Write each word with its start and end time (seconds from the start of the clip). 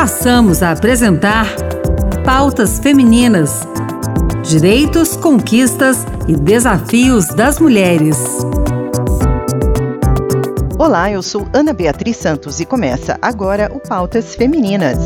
passamos 0.00 0.62
a 0.62 0.70
apresentar 0.70 1.46
Pautas 2.24 2.78
Femininas: 2.78 3.68
Direitos, 4.42 5.14
Conquistas 5.14 6.06
e 6.26 6.34
Desafios 6.34 7.26
das 7.26 7.58
Mulheres. 7.58 8.16
Olá, 10.78 11.10
eu 11.10 11.22
sou 11.22 11.46
Ana 11.52 11.74
Beatriz 11.74 12.16
Santos 12.16 12.60
e 12.60 12.64
começa 12.64 13.18
agora 13.20 13.70
o 13.74 13.78
Pautas 13.78 14.34
Femininas. 14.34 14.96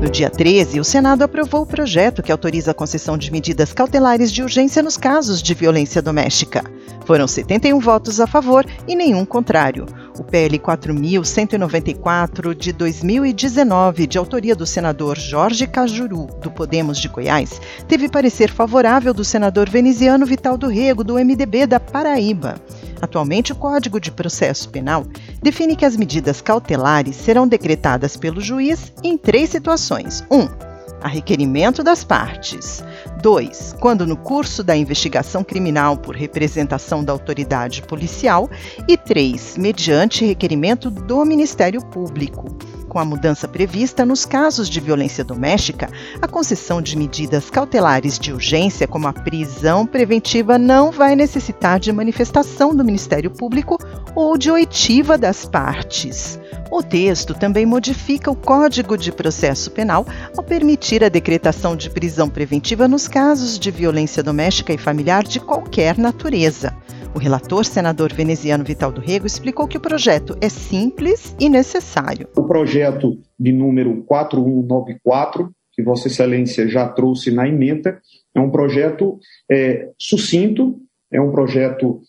No 0.00 0.08
dia 0.08 0.30
13, 0.30 0.80
o 0.80 0.84
Senado 0.84 1.22
aprovou 1.22 1.60
o 1.60 1.66
projeto 1.66 2.22
que 2.22 2.32
autoriza 2.32 2.70
a 2.70 2.74
concessão 2.74 3.18
de 3.18 3.30
medidas 3.30 3.74
cautelares 3.74 4.32
de 4.32 4.42
urgência 4.42 4.82
nos 4.82 4.96
casos 4.96 5.42
de 5.42 5.52
violência 5.52 6.00
doméstica. 6.00 6.64
Foram 7.04 7.28
71 7.28 7.78
votos 7.78 8.20
a 8.20 8.26
favor 8.26 8.64
e 8.88 8.96
nenhum 8.96 9.26
contrário. 9.26 9.84
O 10.18 10.24
PL 10.24 10.58
4194 10.58 12.54
de 12.54 12.72
2019, 12.72 14.06
de 14.06 14.16
autoria 14.16 14.56
do 14.56 14.66
senador 14.66 15.18
Jorge 15.18 15.66
Cajuru, 15.66 16.26
do 16.40 16.50
Podemos 16.50 16.98
de 16.98 17.08
Goiás, 17.08 17.60
teve 17.86 18.08
parecer 18.08 18.50
favorável 18.50 19.12
do 19.12 19.24
senador 19.24 19.68
veneziano 19.68 20.24
Vital 20.24 20.56
do 20.56 20.68
Rego, 20.68 21.04
do 21.04 21.14
MDB 21.14 21.66
da 21.66 21.78
Paraíba. 21.78 22.54
Atualmente, 23.00 23.52
o 23.52 23.56
Código 23.56 24.00
de 24.00 24.10
Processo 24.10 24.70
Penal 24.70 25.06
define 25.42 25.76
que 25.76 25.84
as 25.84 25.96
medidas 25.96 26.40
cautelares 26.40 27.16
serão 27.16 27.46
decretadas 27.46 28.16
pelo 28.16 28.40
juiz 28.40 28.92
em 29.02 29.18
três 29.18 29.50
situações: 29.50 30.24
1. 30.30 30.38
Um, 30.38 30.65
a 31.00 31.08
requerimento 31.08 31.82
das 31.82 32.04
partes. 32.04 32.82
2. 33.22 33.76
Quando 33.80 34.06
no 34.06 34.16
curso 34.16 34.62
da 34.62 34.76
investigação 34.76 35.44
criminal 35.44 35.96
por 35.96 36.14
representação 36.14 37.04
da 37.04 37.12
autoridade 37.12 37.82
policial. 37.82 38.50
E 38.88 38.96
3. 38.96 39.58
Mediante 39.58 40.24
requerimento 40.24 40.90
do 40.90 41.24
Ministério 41.24 41.84
Público 41.86 42.56
com 42.96 43.00
a 43.00 43.04
mudança 43.04 43.46
prevista 43.46 44.06
nos 44.06 44.24
casos 44.24 44.70
de 44.70 44.80
violência 44.80 45.22
doméstica, 45.22 45.90
a 46.22 46.26
concessão 46.26 46.80
de 46.80 46.96
medidas 46.96 47.50
cautelares 47.50 48.18
de 48.18 48.32
urgência, 48.32 48.88
como 48.88 49.06
a 49.06 49.12
prisão 49.12 49.84
preventiva, 49.84 50.56
não 50.56 50.90
vai 50.90 51.14
necessitar 51.14 51.78
de 51.78 51.92
manifestação 51.92 52.74
do 52.74 52.82
Ministério 52.82 53.30
Público 53.30 53.76
ou 54.14 54.38
de 54.38 54.50
oitiva 54.50 55.18
das 55.18 55.44
partes. 55.44 56.40
O 56.70 56.82
texto 56.82 57.32
também 57.32 57.64
modifica 57.64 58.30
o 58.30 58.34
Código 58.34 58.98
de 58.98 59.12
Processo 59.12 59.70
Penal 59.70 60.04
ao 60.36 60.42
permitir 60.42 61.04
a 61.04 61.08
decretação 61.08 61.76
de 61.76 61.88
prisão 61.88 62.28
preventiva 62.28 62.88
nos 62.88 63.06
casos 63.06 63.58
de 63.58 63.70
violência 63.70 64.22
doméstica 64.22 64.72
e 64.72 64.78
familiar 64.78 65.22
de 65.22 65.38
qualquer 65.38 65.96
natureza. 65.96 66.76
O 67.14 67.18
relator, 67.18 67.64
senador 67.64 68.12
veneziano 68.12 68.64
Vital 68.64 68.90
do 68.90 69.00
Rego, 69.00 69.26
explicou 69.26 69.68
que 69.68 69.78
o 69.78 69.80
projeto 69.80 70.36
é 70.40 70.48
simples 70.48 71.34
e 71.38 71.48
necessário. 71.48 72.28
O 72.36 72.42
projeto 72.42 73.18
de 73.38 73.52
número 73.52 74.02
4194, 74.02 75.50
que 75.72 75.82
Vossa 75.82 76.08
Excelência 76.08 76.68
já 76.68 76.88
trouxe 76.88 77.30
na 77.30 77.48
emenda, 77.48 78.00
é 78.34 78.40
um 78.40 78.50
projeto 78.50 79.18
é, 79.50 79.88
sucinto, 79.96 80.78
é 81.12 81.20
um 81.20 81.30
projeto 81.30 82.00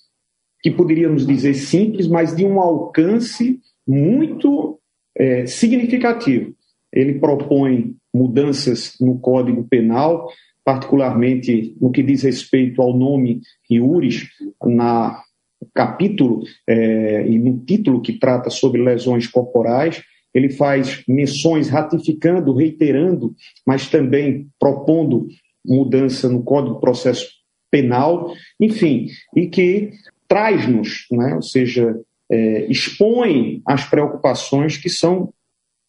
que 0.61 0.71
poderíamos 0.71 1.25
dizer 1.25 1.53
simples, 1.53 2.07
mas 2.07 2.35
de 2.35 2.43
um 2.43 2.59
alcance 2.59 3.61
muito 3.87 4.79
é, 5.17 5.45
significativo. 5.45 6.53
Ele 6.91 7.19
propõe 7.19 7.95
mudanças 8.13 8.95
no 8.99 9.19
Código 9.19 9.63
Penal, 9.63 10.29
particularmente 10.63 11.75
no 11.79 11.91
que 11.91 12.03
diz 12.03 12.23
respeito 12.23 12.81
ao 12.81 12.95
nome 12.95 13.41
Iuris, 13.69 14.27
na 14.65 15.21
capítulo 15.73 16.43
é, 16.67 17.25
e 17.27 17.39
no 17.39 17.59
título 17.59 18.01
que 18.01 18.13
trata 18.13 18.49
sobre 18.49 18.81
lesões 18.81 19.27
corporais, 19.27 20.03
ele 20.33 20.49
faz 20.49 21.03
menções 21.07 21.69
ratificando, 21.69 22.53
reiterando, 22.53 23.33
mas 23.65 23.89
também 23.89 24.47
propondo 24.59 25.27
mudança 25.65 26.29
no 26.29 26.43
Código 26.43 26.75
de 26.75 26.81
Processo 26.81 27.27
Penal, 27.71 28.33
enfim, 28.59 29.07
e 29.35 29.47
que 29.47 29.91
traz-nos, 30.27 31.05
né, 31.11 31.35
ou 31.35 31.41
seja, 31.41 31.99
é, 32.31 32.65
expõe 32.69 33.61
as 33.65 33.85
preocupações 33.85 34.77
que 34.77 34.89
são 34.89 35.33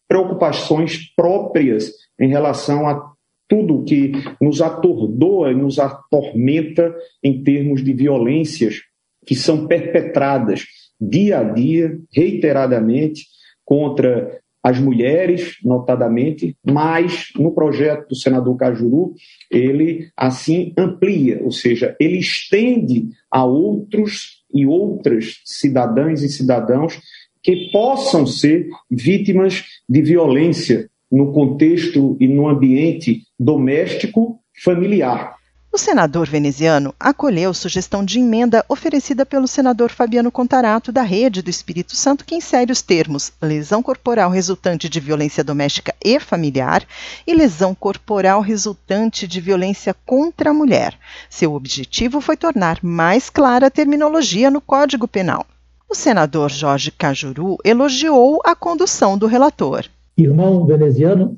preocupações 0.07 1.13
próprias 1.15 1.91
em 2.19 2.29
relação 2.29 2.87
a 2.87 3.13
tudo 3.47 3.83
que 3.83 4.11
nos 4.41 4.61
atordoa 4.61 5.51
e 5.51 5.55
nos 5.55 5.79
atormenta 5.79 6.95
em 7.23 7.43
termos 7.43 7.83
de 7.83 7.93
violências 7.93 8.81
que 9.25 9.35
são 9.35 9.67
perpetradas 9.67 10.65
dia 10.99 11.39
a 11.39 11.43
dia, 11.43 11.97
reiteradamente, 12.13 13.25
contra 13.63 14.39
as 14.61 14.79
mulheres, 14.79 15.55
notadamente, 15.63 16.55
mas 16.65 17.29
no 17.35 17.53
projeto 17.53 18.09
do 18.09 18.15
senador 18.15 18.57
Cajuru, 18.57 19.13
ele 19.49 20.09
assim 20.17 20.73
amplia, 20.77 21.41
ou 21.41 21.51
seja, 21.51 21.95
ele 21.99 22.17
estende 22.17 23.09
a 23.31 23.45
outros 23.45 24.38
e 24.53 24.65
outras 24.65 25.41
cidadãs 25.45 26.21
e 26.21 26.29
cidadãos 26.29 26.99
que 27.41 27.69
possam 27.71 28.25
ser 28.25 28.67
vítimas 28.89 29.63
de 29.87 30.01
violência 30.01 30.89
no 31.11 31.31
contexto 31.31 32.17
e 32.19 32.27
no 32.27 32.47
ambiente 32.47 33.23
doméstico 33.39 34.39
familiar. 34.63 35.38
O 35.71 35.77
senador 35.77 36.27
veneziano 36.27 36.93
acolheu 36.99 37.53
sugestão 37.53 38.03
de 38.03 38.19
emenda 38.19 38.65
oferecida 38.67 39.25
pelo 39.25 39.47
senador 39.47 39.91
Fabiano 39.91 40.31
Contarato, 40.31 40.91
da 40.91 41.03
Rede 41.03 41.41
do 41.41 41.49
Espírito 41.49 41.95
Santo, 41.95 42.25
que 42.25 42.35
insere 42.35 42.71
os 42.71 42.81
termos 42.81 43.31
lesão 43.41 43.83
corporal 43.83 44.31
resultante 44.31 44.89
de 44.89 44.99
violência 44.99 45.43
doméstica 45.43 45.93
e 46.03 46.19
familiar 46.19 46.83
e 47.25 47.33
lesão 47.33 47.75
corporal 47.75 48.41
resultante 48.41 49.27
de 49.27 49.39
violência 49.39 49.95
contra 50.05 50.49
a 50.49 50.53
mulher. 50.53 50.97
Seu 51.29 51.53
objetivo 51.53 52.19
foi 52.19 52.35
tornar 52.35 52.79
mais 52.81 53.29
clara 53.29 53.67
a 53.67 53.71
terminologia 53.71 54.49
no 54.49 54.59
Código 54.59 55.07
Penal. 55.07 55.45
O 55.87 55.93
senador 55.93 56.49
Jorge 56.49 56.91
Cajuru 56.91 57.57
elogiou 57.63 58.41
a 58.43 58.55
condução 58.55 59.17
do 59.17 59.27
relator 59.27 59.85
irmão 60.21 60.65
veneziano, 60.65 61.37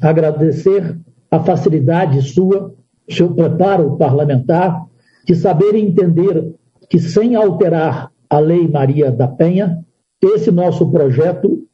agradecer 0.00 0.98
a 1.30 1.40
facilidade 1.40 2.22
sua, 2.22 2.74
seu 3.08 3.32
preparo 3.34 3.96
parlamentar, 3.96 4.84
de 5.26 5.34
saber 5.34 5.74
entender 5.74 6.54
que, 6.88 6.98
sem 6.98 7.34
alterar 7.34 8.10
a 8.28 8.38
Lei 8.38 8.68
Maria 8.68 9.10
da 9.10 9.28
Penha, 9.28 9.84
esse 10.22 10.50
nosso 10.50 10.90
projeto 10.90 11.64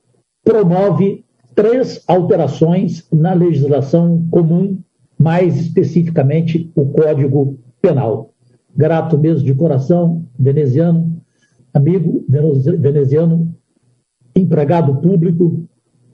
promove 0.44 1.25
três 1.54 2.03
alterações 2.06 3.06
na 3.12 3.32
legislação 3.32 4.26
comum, 4.31 4.78
mais 5.19 5.56
especificamente 5.59 6.70
o 6.75 6.87
Código 6.87 7.59
Penal. 7.81 8.32
Grato 8.75 9.19
mesmo 9.19 9.44
de 9.44 9.54
coração, 9.54 10.25
veneziano, 10.38 11.20
amigo 11.72 12.25
veneziano, 12.78 13.54
empregado 14.34 14.97
público, 14.97 15.64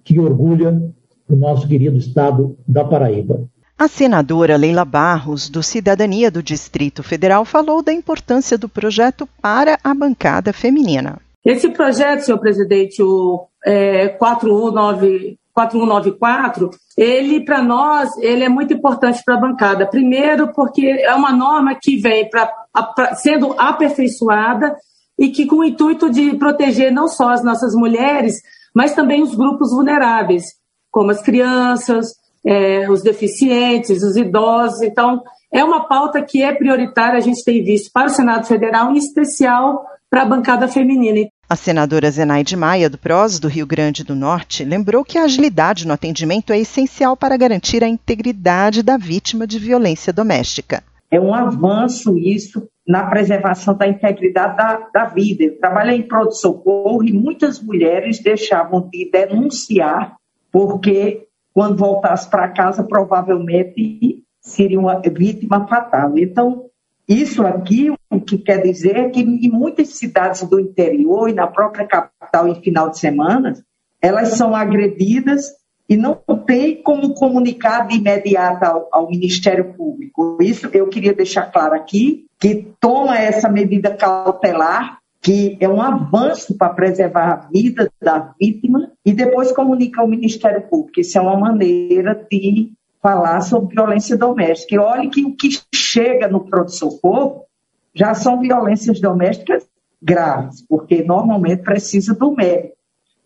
que 0.03 0.19
orgulha 0.19 0.83
o 1.29 1.37
nosso 1.37 1.69
querido 1.69 1.97
estado 1.97 2.57
da 2.67 2.85
Paraíba. 2.85 3.49
A 3.79 3.87
senadora 3.87 4.57
Leila 4.57 4.85
Barros, 4.85 5.49
do 5.49 5.63
Cidadania 5.63 6.33
do 6.33 6.43
Distrito 6.43 7.01
Federal, 7.01 7.45
falou 7.45 7.81
da 7.81 7.93
importância 7.93 8.59
do 8.59 8.69
projeto 8.69 9.29
para 9.41 9.79
a 9.85 9.95
bancada 9.95 10.53
feminina. 10.53 11.21
Esse 11.45 11.69
projeto, 11.71 12.23
senhor 12.23 12.39
presidente, 12.39 13.01
o 13.01 13.47
é, 13.65 14.09
419, 14.09 15.39
4194, 15.55 16.71
ele, 16.97 17.45
para 17.45 17.63
nós, 17.63 18.17
ele 18.19 18.43
é 18.43 18.49
muito 18.49 18.75
importante 18.75 19.23
para 19.25 19.37
a 19.37 19.41
bancada. 19.41 19.87
Primeiro, 19.87 20.53
porque 20.53 20.85
é 20.85 21.15
uma 21.15 21.31
norma 21.31 21.77
que 21.81 21.99
vem 21.99 22.29
pra, 22.29 22.51
pra, 22.97 23.15
sendo 23.15 23.55
aperfeiçoada 23.57 24.75
e 25.17 25.29
que 25.29 25.47
com 25.47 25.59
o 25.59 25.65
intuito 25.65 26.11
de 26.11 26.37
proteger 26.37 26.91
não 26.91 27.07
só 27.07 27.31
as 27.31 27.45
nossas 27.45 27.75
mulheres, 27.75 28.43
mas 28.75 28.93
também 28.93 29.23
os 29.23 29.37
grupos 29.37 29.71
vulneráveis, 29.71 30.47
como 30.91 31.13
as 31.13 31.23
crianças, 31.23 32.09
é, 32.45 32.91
os 32.91 33.03
deficientes, 33.03 34.03
os 34.03 34.17
idosos. 34.17 34.83
Então, 34.83 35.23
é 35.53 35.65
uma 35.65 35.87
pauta 35.89 36.23
que 36.23 36.43
é 36.43 36.53
prioritária, 36.53 37.19
a 37.19 37.23
gente 37.23 37.45
tem 37.45 37.63
visto 37.63 37.91
para 37.93 38.07
o 38.07 38.11
Senado 38.11 38.47
Federal, 38.47 38.91
em 38.91 38.99
especial 38.99 39.85
para 40.11 40.23
a 40.23 40.27
bancada 40.27 40.69
feminina. 40.69 41.29
A 41.49 41.57
senadora 41.57 42.11
Zenaide 42.11 42.57
Maia, 42.57 42.91
do 42.91 42.99
PROS 42.99 43.41
do 43.41 43.49
Rio 43.49 43.67
Grande 43.67 44.05
do 44.05 44.15
Norte, 44.15 44.65
lembrou 44.65 45.03
que 45.05 45.17
a 45.17 45.25
agilidade 45.25 45.87
no 45.87 45.95
atendimento 45.95 46.53
é 46.53 46.59
essencial 46.59 47.17
para 47.17 47.39
garantir 47.39 47.83
a 47.83 47.89
integridade 47.89 48.83
da 48.83 48.99
vítima 48.99 49.47
de 49.47 49.59
violência 49.59 50.13
doméstica. 50.13 50.83
É 51.11 51.19
um 51.19 51.35
avanço 51.35 52.19
isso 52.19 52.69
na 52.87 53.07
preservação 53.07 53.75
da 53.75 53.89
integridade 53.89 54.57
da, 54.57 54.89
da 54.93 55.05
vida. 55.07 55.45
Eu 55.45 55.59
trabalhei 55.59 55.97
em 55.97 56.09
pronto-socorro 56.09 57.03
e 57.03 57.13
muitas 57.13 57.63
mulheres 57.63 58.23
deixavam 58.23 58.87
de 58.91 59.11
denunciar 59.11 60.17
porque 60.53 61.28
quando 61.59 61.77
voltasse 61.77 62.31
para 62.31 62.47
casa 62.51 62.85
provavelmente 62.85 64.23
seria 64.41 64.79
uma 64.79 65.01
vítima 65.01 65.67
fatal. 65.67 66.17
Então, 66.17 66.67
isso 67.09 67.45
aqui 67.45 67.93
o 68.09 68.21
que 68.21 68.39
quer 68.39 68.63
dizer 68.63 68.95
é 68.95 69.09
que 69.09 69.23
em 69.23 69.51
muitas 69.51 69.89
cidades 69.97 70.49
do 70.49 70.61
interior 70.61 71.29
e 71.29 71.33
na 71.33 71.49
própria 71.49 71.85
capital 71.85 72.47
em 72.47 72.63
final 72.63 72.91
de 72.91 73.01
semana, 73.01 73.55
elas 74.01 74.37
são 74.37 74.55
agredidas 74.55 75.47
e 75.89 75.97
não 75.97 76.15
tem 76.47 76.81
como 76.81 77.13
comunicar 77.15 77.89
de 77.89 77.97
imediato 77.97 78.65
ao, 78.65 78.89
ao, 78.93 79.11
Ministério 79.11 79.75
Público. 79.75 80.39
Isso 80.41 80.71
eu 80.73 80.87
queria 80.87 81.13
deixar 81.13 81.51
claro 81.51 81.75
aqui, 81.75 82.25
que 82.39 82.69
toma 82.79 83.19
essa 83.19 83.49
medida 83.49 83.97
cautelar, 83.97 84.99
que 85.21 85.57
é 85.59 85.69
um 85.69 85.83
avanço 85.83 86.57
para 86.57 86.73
preservar 86.73 87.33
a 87.33 87.49
vida 87.53 87.91
da 88.01 88.33
vítima, 88.41 88.93
e 89.09 89.13
depois 89.15 89.51
comunica 89.53 90.03
ao 90.03 90.07
Ministério 90.07 90.61
Público. 90.69 91.01
Isso 91.01 91.17
é 91.17 91.21
uma 91.23 91.35
maneira 91.35 92.15
de 92.31 92.71
falar 93.03 93.41
sobre 93.41 93.75
violência 93.75 94.19
doméstica. 94.19 94.75
E 94.75 94.79
olhe 94.79 95.09
que 95.09 95.25
o 95.25 95.35
que 95.35 95.49
chega 95.75 96.29
no 96.29 96.41
pronto-socorro 96.45 97.47
já 97.95 98.13
são 98.13 98.39
violências 98.39 99.01
domésticas 99.01 99.67
graves, 100.01 100.63
porque 100.69 101.03
normalmente 101.03 101.63
precisa 101.63 102.15
do 102.15 102.33
médico. 102.33 102.77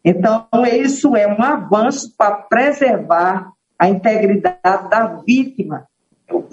Então, 0.05 0.47
isso 0.73 1.17
é 1.17 1.27
um 1.27 1.43
avanço 1.43 2.15
para 2.17 2.31
preservar 2.31 3.51
a 3.77 3.89
integridade 3.89 4.89
da 4.89 5.21
vítima. 5.27 5.89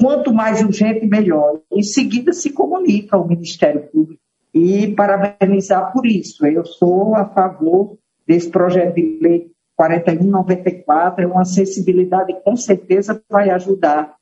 Quanto 0.02 0.34
mais 0.34 0.64
urgente, 0.64 1.06
melhor. 1.06 1.60
Em 1.72 1.84
seguida, 1.84 2.34
se 2.34 2.50
comunica 2.50 3.16
ao 3.16 3.28
Ministério 3.28 3.88
Público. 3.92 4.24
E 4.52 4.88
parabenizar 4.96 5.94
por 5.94 6.08
isso. 6.08 6.48
Eu 6.48 6.66
sou 6.66 7.14
a 7.16 7.26
favor 7.26 7.96
desse 8.30 8.48
projeto 8.48 8.94
de 8.94 9.18
lei 9.20 9.52
4194. 9.76 11.24
É 11.24 11.28
uma 11.28 11.44
sensibilidade 11.44 12.32
que, 12.32 12.42
com 12.42 12.56
certeza, 12.56 13.20
vai 13.28 13.50
ajudar 13.50 14.14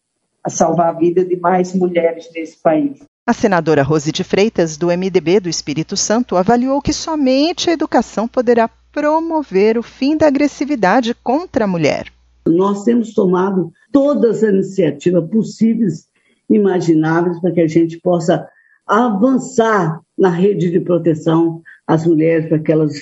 a 0.42 0.50
salvar 0.50 0.88
a 0.88 0.98
vida 0.98 1.26
de 1.26 1.36
mais 1.36 1.76
mulheres 1.76 2.30
nesse 2.34 2.58
país. 2.58 3.00
A 3.28 3.34
senadora 3.34 3.84
Rose 3.84 4.10
de 4.14 4.24
Freitas, 4.24 4.78
do 4.78 4.88
MDB 4.88 5.42
do 5.42 5.50
Espírito 5.50 5.98
Santo, 5.98 6.38
avaliou 6.38 6.82
que 6.82 6.94
somente 6.94 7.70
a 7.70 7.74
educação 7.74 8.30
poderá 8.30 8.70
promover 8.94 9.78
o 9.78 9.84
fim 9.84 10.16
da 10.16 10.28
agressividade 10.28 11.14
contra 11.14 11.66
a 11.66 11.68
mulher. 11.68 12.08
Nós 12.48 12.86
temos 12.86 13.14
tomado 13.14 13.74
todas 13.92 14.42
as 14.42 14.54
iniciativas 14.54 15.30
possíveis, 15.30 16.06
imagináveis, 16.50 17.42
para 17.42 17.52
que 17.52 17.60
a 17.60 17.68
gente 17.68 18.00
possa 18.00 18.48
avançar 18.88 20.00
na 20.18 20.30
rede 20.30 20.72
de 20.72 20.80
proteção 20.80 21.62
às 21.86 22.08
mulheres, 22.08 22.48
para 22.48 22.60
que 22.60 22.72
elas 22.72 22.94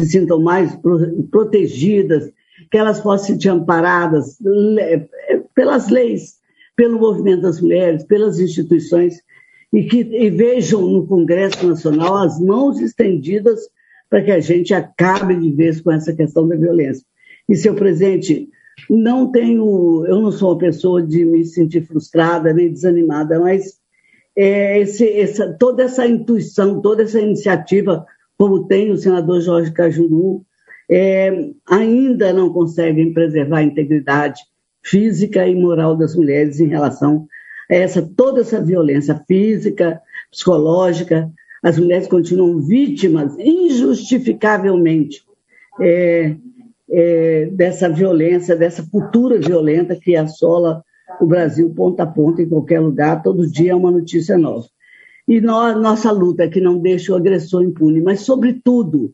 se 0.00 0.06
sintam 0.06 0.40
mais 0.40 0.76
protegidas, 1.30 2.30
que 2.70 2.78
elas 2.78 3.00
possam 3.00 3.26
se 3.26 3.32
sentir 3.32 3.48
amparadas 3.48 4.38
pelas 5.54 5.88
leis, 5.88 6.36
pelo 6.74 6.98
movimento 6.98 7.42
das 7.42 7.60
mulheres, 7.60 8.04
pelas 8.04 8.38
instituições 8.38 9.22
e 9.72 9.84
que 9.84 9.98
e 9.98 10.30
vejam 10.30 10.82
no 10.82 11.06
Congresso 11.06 11.66
Nacional 11.66 12.16
as 12.16 12.38
mãos 12.40 12.80
estendidas 12.80 13.60
para 14.08 14.22
que 14.22 14.30
a 14.30 14.40
gente 14.40 14.72
acabe 14.72 15.34
de 15.34 15.50
vez 15.50 15.80
com 15.80 15.90
essa 15.90 16.14
questão 16.14 16.46
da 16.46 16.56
violência. 16.56 17.04
E, 17.48 17.56
seu 17.56 17.74
presidente, 17.74 18.48
não 18.88 19.30
tenho, 19.30 20.04
eu 20.06 20.20
não 20.20 20.30
sou 20.30 20.50
uma 20.50 20.58
pessoa 20.58 21.02
de 21.02 21.24
me 21.24 21.44
sentir 21.44 21.82
frustrada 21.82 22.52
nem 22.52 22.72
desanimada, 22.72 23.40
mas 23.40 23.78
é, 24.36 24.80
esse, 24.80 25.08
essa, 25.18 25.52
toda 25.58 25.84
essa 25.84 26.06
intuição, 26.06 26.80
toda 26.80 27.02
essa 27.02 27.20
iniciativa, 27.20 28.06
como 28.38 28.66
tem 28.66 28.90
o 28.90 28.96
senador 28.96 29.40
Jorge 29.40 29.72
Cajuru, 29.72 30.44
é, 30.90 31.50
ainda 31.68 32.32
não 32.32 32.52
conseguem 32.52 33.12
preservar 33.12 33.58
a 33.58 33.64
integridade 33.64 34.40
física 34.82 35.46
e 35.46 35.54
moral 35.54 35.96
das 35.96 36.14
mulheres 36.14 36.60
em 36.60 36.68
relação 36.68 37.26
essa, 37.68 38.02
toda 38.02 38.40
essa 38.40 38.62
violência 38.62 39.20
física, 39.26 40.00
psicológica, 40.30 41.30
as 41.62 41.78
mulheres 41.78 42.06
continuam 42.06 42.60
vítimas 42.60 43.36
injustificavelmente 43.38 45.22
é, 45.80 46.36
é, 46.88 47.46
dessa 47.46 47.88
violência, 47.88 48.54
dessa 48.54 48.86
cultura 48.88 49.38
violenta 49.38 49.96
que 49.96 50.14
assola 50.14 50.84
o 51.20 51.26
Brasil 51.26 51.72
ponta 51.74 52.04
a 52.04 52.06
ponta, 52.06 52.42
em 52.42 52.48
qualquer 52.48 52.80
lugar, 52.80 53.22
todo 53.22 53.50
dia 53.50 53.72
é 53.72 53.74
uma 53.74 53.90
notícia 53.90 54.36
nova. 54.38 54.66
E 55.28 55.40
nós, 55.40 55.76
nossa 55.80 56.10
luta 56.12 56.48
que 56.48 56.60
não 56.60 56.78
deixe 56.78 57.10
o 57.10 57.16
agressor 57.16 57.62
impune, 57.62 58.00
mas, 58.00 58.20
sobretudo, 58.20 59.12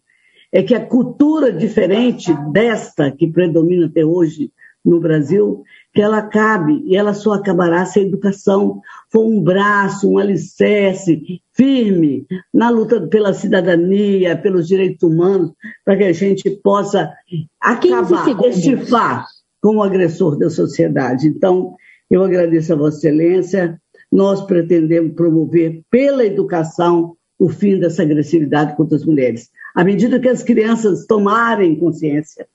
é 0.53 0.63
que 0.63 0.75
a 0.75 0.85
cultura 0.85 1.51
diferente 1.51 2.33
desta 2.53 3.11
que 3.11 3.27
predomina 3.27 3.87
até 3.87 4.05
hoje 4.05 4.53
no 4.85 5.01
Brasil, 5.01 5.63
que 5.95 6.03
ela 6.03 6.19
acabe 6.19 6.83
e 6.85 6.97
ela 6.97 7.15
só 7.15 7.35
acabará 7.35 7.87
se 7.87 8.01
a 8.01 8.03
educação 8.03 8.81
for 9.11 9.25
um 9.25 9.41
braço, 9.41 10.11
um 10.11 10.19
alicerce 10.19 11.41
firme 11.53 12.27
na 12.53 12.69
luta 12.69 13.01
pela 13.07 13.33
cidadania, 13.33 14.37
pelos 14.37 14.67
direitos 14.67 15.09
humanos, 15.09 15.53
para 15.85 15.97
que 15.97 16.05
a 16.05 16.13
gente 16.13 16.51
possa 16.51 17.13
acabar, 17.61 18.29
estifar 18.49 19.27
com 19.61 19.77
o 19.77 19.83
agressor 19.83 20.37
da 20.37 20.51
sociedade. 20.51 21.29
Então, 21.29 21.77
eu 22.11 22.23
agradeço 22.25 22.73
a 22.73 22.77
Vossa 22.77 22.99
Excelência. 22.99 23.81
Nós 24.13 24.43
pretendemos 24.43 25.15
promover 25.15 25.83
pela 25.91 26.25
educação 26.25 27.17
o 27.39 27.49
fim 27.49 27.81
dessa 27.81 28.03
agressividade 28.03 28.77
contra 28.77 28.97
as 28.97 29.05
mulheres. 29.05 29.51
À 29.75 29.83
medida 29.83 30.21
que 30.21 30.29
as 30.29 30.43
crianças 30.43 31.07
tomarem 31.07 31.77
consciência 31.77 32.47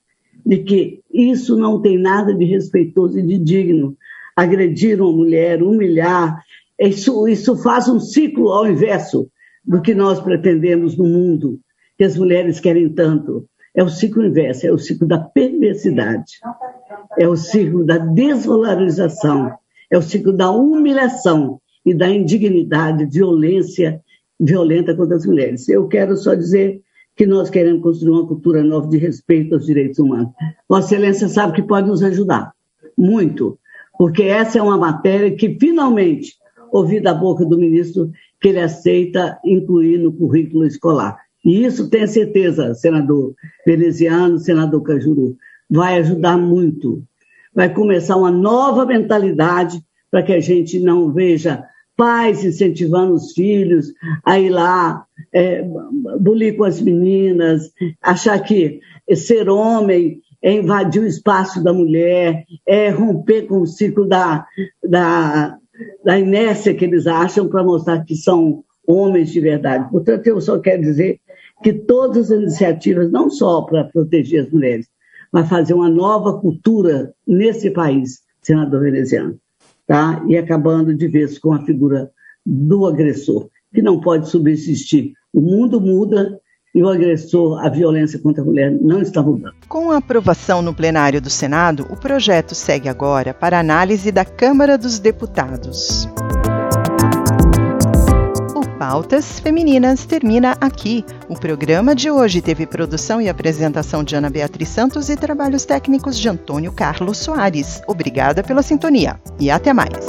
de 0.46 0.58
que 0.58 1.00
isso 1.12 1.56
não 1.56 1.82
tem 1.82 1.98
nada 1.98 2.32
de 2.34 2.44
respeitoso 2.44 3.18
e 3.18 3.22
de 3.22 3.38
digno. 3.38 3.96
Agredir 4.34 5.02
uma 5.02 5.12
mulher, 5.12 5.62
humilhar, 5.62 6.42
isso, 6.78 7.26
isso 7.26 7.56
faz 7.56 7.88
um 7.88 7.98
ciclo 7.98 8.50
ao 8.50 8.66
inverso 8.66 9.28
do 9.64 9.82
que 9.82 9.94
nós 9.94 10.20
pretendemos 10.20 10.96
no 10.96 11.04
mundo, 11.04 11.58
que 11.98 12.04
as 12.04 12.16
mulheres 12.16 12.60
querem 12.60 12.88
tanto. 12.88 13.46
É 13.74 13.82
o 13.82 13.88
ciclo 13.88 14.24
inverso, 14.24 14.66
é 14.66 14.72
o 14.72 14.78
ciclo 14.78 15.06
da 15.06 15.18
perversidade, 15.18 16.40
é 17.18 17.28
o 17.28 17.36
ciclo 17.36 17.84
da 17.84 17.98
desvalorização, 17.98 19.52
é 19.90 19.96
o 19.96 20.02
ciclo 20.02 20.32
da 20.32 20.50
humilhação 20.50 21.60
e 21.84 21.94
da 21.94 22.08
indignidade, 22.08 23.06
violência 23.06 24.00
violenta 24.38 24.94
contra 24.94 25.16
as 25.16 25.26
mulheres. 25.26 25.68
Eu 25.68 25.88
quero 25.88 26.16
só 26.16 26.34
dizer 26.34 26.80
que 27.16 27.26
nós 27.26 27.50
queremos 27.50 27.82
construir 27.82 28.12
uma 28.12 28.26
cultura 28.26 28.62
nova 28.62 28.88
de 28.88 28.96
respeito 28.96 29.54
aos 29.54 29.66
direitos 29.66 29.98
humanos. 29.98 30.30
Vossa 30.68 30.94
Excelência 30.94 31.28
sabe 31.28 31.54
que 31.54 31.62
pode 31.62 31.88
nos 31.88 32.02
ajudar, 32.02 32.52
muito, 32.96 33.58
porque 33.98 34.22
essa 34.22 34.58
é 34.58 34.62
uma 34.62 34.78
matéria 34.78 35.34
que 35.34 35.58
finalmente 35.58 36.34
ouvi 36.70 37.00
da 37.00 37.12
boca 37.12 37.44
do 37.44 37.58
ministro 37.58 38.12
que 38.40 38.48
ele 38.48 38.60
aceita 38.60 39.38
incluir 39.44 39.98
no 39.98 40.12
currículo 40.12 40.64
escolar. 40.64 41.18
E 41.44 41.64
isso 41.64 41.88
tenha 41.90 42.06
certeza, 42.06 42.74
senador 42.74 43.34
veneziano, 43.66 44.38
senador 44.38 44.82
Cajuru, 44.82 45.36
vai 45.68 45.98
ajudar 45.98 46.36
muito. 46.36 47.02
Vai 47.58 47.74
começar 47.74 48.14
uma 48.14 48.30
nova 48.30 48.86
mentalidade 48.86 49.82
para 50.12 50.22
que 50.22 50.32
a 50.32 50.38
gente 50.38 50.78
não 50.78 51.12
veja 51.12 51.64
pais 51.96 52.44
incentivando 52.44 53.14
os 53.14 53.32
filhos 53.32 53.92
a 54.24 54.38
ir 54.38 54.48
lá 54.48 55.04
é, 55.34 55.64
bulir 56.20 56.56
com 56.56 56.62
as 56.62 56.80
meninas, 56.80 57.72
achar 58.00 58.38
que 58.38 58.78
ser 59.12 59.48
homem 59.48 60.20
é 60.40 60.52
invadir 60.52 61.02
o 61.02 61.06
espaço 61.06 61.60
da 61.60 61.72
mulher, 61.72 62.44
é 62.64 62.90
romper 62.90 63.48
com 63.48 63.62
o 63.62 63.66
ciclo 63.66 64.06
da, 64.06 64.46
da, 64.88 65.58
da 66.04 66.16
inércia 66.16 66.72
que 66.76 66.84
eles 66.84 67.08
acham 67.08 67.48
para 67.48 67.64
mostrar 67.64 68.04
que 68.04 68.14
são 68.14 68.62
homens 68.86 69.32
de 69.32 69.40
verdade. 69.40 69.90
Portanto, 69.90 70.24
eu 70.28 70.40
só 70.40 70.60
quero 70.60 70.82
dizer 70.82 71.18
que 71.60 71.72
todas 71.72 72.30
as 72.30 72.38
iniciativas, 72.38 73.10
não 73.10 73.28
só 73.28 73.62
para 73.62 73.82
proteger 73.82 74.44
as 74.44 74.52
mulheres, 74.52 74.86
mas 75.32 75.48
fazer 75.48 75.74
uma 75.74 75.88
nova 75.88 76.38
cultura 76.40 77.12
nesse 77.26 77.70
país, 77.70 78.20
senador 78.40 78.80
veneziano 78.80 79.38
tá? 79.88 80.22
e 80.28 80.36
acabando 80.36 80.94
de 80.94 81.08
vez 81.08 81.38
com 81.38 81.52
a 81.52 81.64
figura 81.64 82.10
do 82.44 82.86
agressor, 82.86 83.48
que 83.74 83.82
não 83.82 84.00
pode 84.00 84.28
subsistir. 84.28 85.14
O 85.32 85.40
mundo 85.40 85.80
muda 85.80 86.38
e 86.74 86.82
o 86.82 86.88
agressor, 86.88 87.64
a 87.64 87.68
violência 87.70 88.18
contra 88.18 88.42
a 88.42 88.44
mulher, 88.44 88.70
não 88.70 89.00
está 89.00 89.22
mudando. 89.22 89.54
Com 89.68 89.90
a 89.90 89.96
aprovação 89.96 90.62
no 90.62 90.74
plenário 90.74 91.20
do 91.20 91.30
Senado, 91.30 91.86
o 91.90 91.96
projeto 91.96 92.54
segue 92.54 92.88
agora 92.88 93.32
para 93.32 93.58
análise 93.58 94.12
da 94.12 94.24
Câmara 94.24 94.76
dos 94.76 94.98
Deputados. 94.98 96.06
Pautas 98.78 99.40
Femininas 99.40 100.06
termina 100.06 100.56
aqui. 100.60 101.04
O 101.28 101.34
programa 101.34 101.96
de 101.96 102.10
hoje 102.10 102.40
teve 102.40 102.64
produção 102.64 103.20
e 103.20 103.28
apresentação 103.28 104.04
de 104.04 104.14
Ana 104.14 104.30
Beatriz 104.30 104.68
Santos 104.68 105.08
e 105.08 105.16
trabalhos 105.16 105.64
técnicos 105.64 106.16
de 106.16 106.28
Antônio 106.28 106.70
Carlos 106.70 107.18
Soares. 107.18 107.82
Obrigada 107.88 108.42
pela 108.44 108.62
sintonia 108.62 109.18
e 109.40 109.50
até 109.50 109.72
mais. 109.72 110.06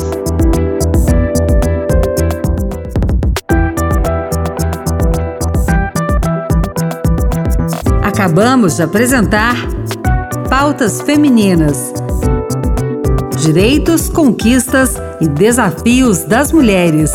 Acabamos 8.03 8.75
de 8.75 8.83
apresentar 8.83 9.55
Pautas 10.47 11.01
Femininas. 11.01 11.91
Direitos, 13.41 14.09
conquistas 14.09 14.95
e 15.19 15.27
desafios 15.27 16.23
das 16.25 16.51
mulheres. 16.51 17.11